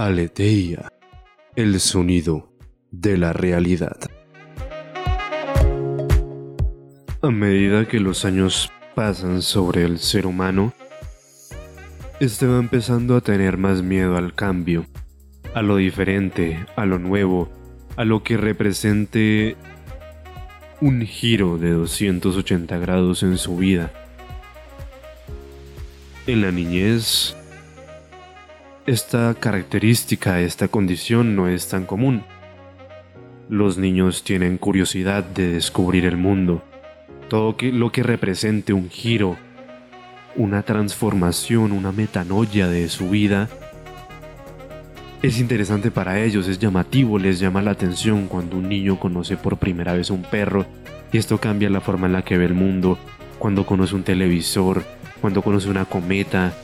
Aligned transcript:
Aleteia, 0.00 0.92
el 1.56 1.80
sonido 1.80 2.52
de 2.92 3.18
la 3.18 3.32
realidad. 3.32 3.98
A 7.20 7.30
medida 7.32 7.88
que 7.88 7.98
los 7.98 8.24
años 8.24 8.70
pasan 8.94 9.42
sobre 9.42 9.82
el 9.82 9.98
ser 9.98 10.26
humano, 10.26 10.72
este 12.20 12.46
va 12.46 12.60
empezando 12.60 13.16
a 13.16 13.22
tener 13.22 13.58
más 13.58 13.82
miedo 13.82 14.16
al 14.16 14.36
cambio, 14.36 14.86
a 15.52 15.62
lo 15.62 15.74
diferente, 15.78 16.64
a 16.76 16.86
lo 16.86 17.00
nuevo, 17.00 17.50
a 17.96 18.04
lo 18.04 18.22
que 18.22 18.36
represente 18.36 19.56
un 20.80 21.04
giro 21.04 21.58
de 21.58 21.72
280 21.72 22.78
grados 22.78 23.24
en 23.24 23.36
su 23.36 23.56
vida. 23.56 23.90
En 26.28 26.42
la 26.42 26.52
niñez, 26.52 27.36
esta 28.88 29.34
característica, 29.38 30.40
esta 30.40 30.68
condición 30.68 31.36
no 31.36 31.46
es 31.46 31.68
tan 31.68 31.84
común. 31.84 32.24
Los 33.50 33.76
niños 33.76 34.24
tienen 34.24 34.56
curiosidad 34.56 35.22
de 35.22 35.52
descubrir 35.52 36.06
el 36.06 36.16
mundo, 36.16 36.62
todo 37.28 37.54
lo 37.60 37.92
que 37.92 38.02
represente 38.02 38.72
un 38.72 38.88
giro, 38.88 39.36
una 40.36 40.62
transformación, 40.62 41.72
una 41.72 41.92
metanoia 41.92 42.66
de 42.66 42.88
su 42.88 43.10
vida. 43.10 43.50
Es 45.20 45.38
interesante 45.38 45.90
para 45.90 46.22
ellos, 46.22 46.48
es 46.48 46.58
llamativo, 46.58 47.18
les 47.18 47.38
llama 47.38 47.60
la 47.60 47.72
atención 47.72 48.26
cuando 48.26 48.56
un 48.56 48.70
niño 48.70 48.98
conoce 48.98 49.36
por 49.36 49.58
primera 49.58 49.92
vez 49.92 50.08
un 50.08 50.22
perro 50.22 50.64
y 51.12 51.18
esto 51.18 51.36
cambia 51.36 51.68
la 51.68 51.82
forma 51.82 52.06
en 52.06 52.14
la 52.14 52.22
que 52.22 52.38
ve 52.38 52.46
el 52.46 52.54
mundo, 52.54 52.98
cuando 53.38 53.66
conoce 53.66 53.94
un 53.94 54.02
televisor, 54.02 54.82
cuando 55.20 55.42
conoce 55.42 55.68
una 55.68 55.84
cometa, 55.84 56.54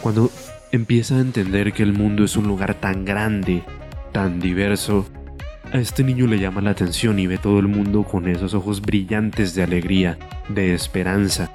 cuando 0.00 0.28
empieza 0.72 1.16
a 1.16 1.20
entender 1.20 1.74
que 1.74 1.82
el 1.82 1.92
mundo 1.92 2.24
es 2.24 2.36
un 2.36 2.48
lugar 2.48 2.74
tan 2.74 3.04
grande, 3.04 3.62
tan 4.10 4.40
diverso, 4.40 5.06
a 5.70 5.78
este 5.78 6.02
niño 6.02 6.26
le 6.26 6.38
llama 6.38 6.60
la 6.60 6.70
atención 6.70 7.18
y 7.18 7.26
ve 7.26 7.38
todo 7.38 7.58
el 7.58 7.68
mundo 7.68 8.02
con 8.02 8.26
esos 8.26 8.52
ojos 8.54 8.80
brillantes 8.82 9.54
de 9.54 9.62
alegría, 9.62 10.18
de 10.48 10.74
esperanza. 10.74 11.50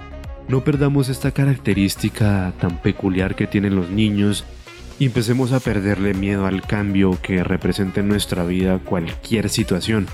No 0.47 0.63
perdamos 0.63 1.09
esta 1.09 1.31
característica 1.31 2.53
tan 2.59 2.81
peculiar 2.81 3.35
que 3.35 3.47
tienen 3.47 3.75
los 3.75 3.89
niños 3.89 4.45
y 4.97 5.05
empecemos 5.05 5.51
a 5.51 5.59
perderle 5.59 6.13
miedo 6.13 6.45
al 6.45 6.61
cambio 6.61 7.17
que 7.21 7.43
representa 7.43 7.99
en 7.99 8.07
nuestra 8.07 8.43
vida 8.43 8.79
cualquier 8.79 9.49
situación. 9.49 10.07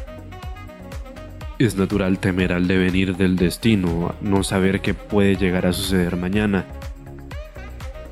Es 1.59 1.75
natural 1.75 2.19
temer 2.19 2.51
al 2.51 2.67
devenir 2.67 3.15
del 3.15 3.35
destino, 3.35 4.15
no 4.21 4.43
saber 4.43 4.81
qué 4.81 4.93
puede 4.93 5.35
llegar 5.35 5.65
a 5.65 5.71
suceder 5.71 6.17
mañana, 6.17 6.65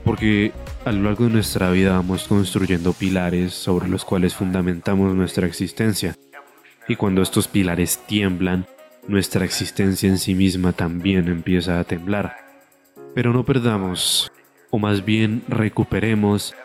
porque 0.06 0.54
a 0.84 0.92
lo 0.92 1.04
largo 1.04 1.26
de 1.26 1.32
nuestra 1.32 1.70
vida 1.70 1.92
vamos 1.92 2.28
construyendo 2.28 2.94
pilares 2.94 3.54
sobre 3.54 3.88
los 3.88 4.04
cuales 4.04 4.34
fundamentamos 4.34 5.14
nuestra 5.14 5.46
existencia. 5.46 6.16
Y 6.88 6.96
cuando 6.96 7.22
estos 7.22 7.48
pilares 7.48 8.00
tiemblan, 8.08 8.66
nuestra 9.08 9.46
existencia 9.46 10.10
en 10.10 10.18
sí 10.18 10.34
misma 10.34 10.74
también 10.74 11.28
empieza 11.28 11.80
a 11.80 11.84
temblar. 11.84 12.36
Pero 13.14 13.32
no 13.32 13.46
perdamos, 13.46 14.32
o 14.72 14.80
más 14.80 15.06
bien 15.06 15.44
recuperemos 15.48 16.56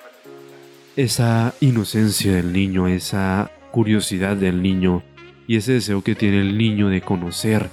esa 0.97 1.53
inocencia 1.61 2.33
del 2.35 2.53
niño, 2.53 2.89
esa 2.89 3.51
curiosidad 3.71 4.37
del 4.37 4.63
niño 4.63 5.03
y 5.47 5.57
ese 5.57 5.73
deseo 5.73 6.03
que 6.03 6.15
tiene 6.15 6.41
el 6.41 6.57
niño 6.57 6.89
de 6.89 7.03
conocer. 7.03 7.69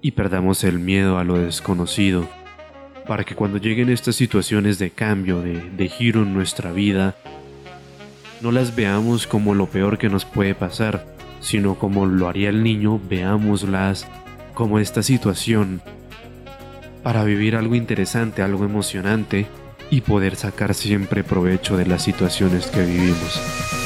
Y 0.00 0.12
perdamos 0.12 0.62
el 0.62 0.78
miedo 0.78 1.18
a 1.18 1.24
lo 1.24 1.38
desconocido 1.38 2.28
para 3.06 3.24
que 3.24 3.34
cuando 3.34 3.58
lleguen 3.58 3.90
estas 3.90 4.16
situaciones 4.16 4.78
de 4.78 4.90
cambio, 4.90 5.40
de, 5.40 5.88
giro 5.88 6.22
en 6.22 6.34
nuestra 6.34 6.72
vida, 6.72 7.14
no 8.40 8.52
las 8.52 8.74
veamos 8.74 9.26
como 9.26 9.54
lo 9.54 9.66
peor 9.66 9.98
que 9.98 10.08
nos 10.08 10.24
puede 10.24 10.54
pasar, 10.54 11.06
sino 11.40 11.76
como 11.76 12.06
lo 12.06 12.28
haría 12.28 12.48
el 12.48 12.62
niño, 12.62 13.00
veámoslas 13.08 14.06
como 14.54 14.78
esta 14.78 15.02
situación 15.02 15.80
para 17.02 17.24
vivir 17.24 17.56
algo 17.56 17.74
interesante, 17.74 18.42
algo 18.42 18.64
emocionante 18.64 19.46
y 19.90 20.02
poder 20.02 20.36
sacar 20.36 20.74
siempre 20.74 21.24
provecho 21.24 21.76
de 21.76 21.86
las 21.86 22.02
situaciones 22.02 22.66
que 22.66 22.84
vivimos. 22.84 23.81